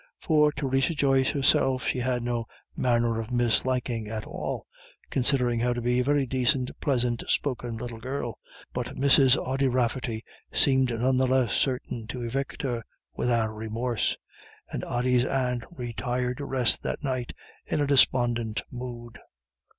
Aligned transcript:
For 0.19 0.51
Theresa 0.51 0.95
Joyce 0.95 1.29
herself 1.29 1.85
she 1.85 1.99
had 1.99 2.23
no 2.23 2.47
manner 2.75 3.19
of 3.19 3.27
misliking 3.29 4.07
at 4.07 4.25
all, 4.25 4.65
considering 5.11 5.59
her 5.59 5.75
to 5.75 5.81
be 5.83 5.99
"a 5.99 6.03
very 6.03 6.25
dacint 6.25 6.71
plisant 6.81 7.23
spoken 7.27 7.77
little 7.77 7.99
girl," 7.99 8.39
but 8.73 8.95
Mrs. 8.95 9.37
Ody 9.37 9.67
Rafferty 9.67 10.25
seemed 10.51 10.89
none 10.91 11.17
the 11.17 11.27
less 11.27 11.53
certain 11.53 12.07
to 12.07 12.23
evict 12.23 12.63
her 12.63 12.81
without 13.13 13.51
remorse. 13.53 14.17
And 14.71 14.83
Ody's 14.85 15.23
aunt 15.23 15.65
retired 15.69 16.37
to 16.39 16.45
rest 16.45 16.81
that 16.81 17.03
night 17.03 17.33
in 17.67 17.79
a 17.79 17.85
despondent 17.85 18.63
mood. 18.71 19.19